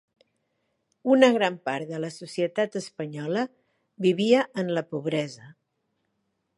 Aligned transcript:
Una 1.15 1.29
gran 1.35 1.59
part 1.69 1.91
de 1.91 1.99
la 2.05 2.09
societat 2.17 2.79
espanyola 2.83 3.45
vivia 4.09 4.45
en 4.65 4.77
la 4.81 4.87
pobresa. 4.95 5.57